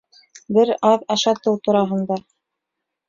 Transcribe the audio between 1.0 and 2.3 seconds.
ашатыу тураһында